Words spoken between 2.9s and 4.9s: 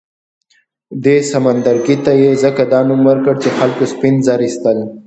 ورکړ چې خلکو سپین زر اېستل.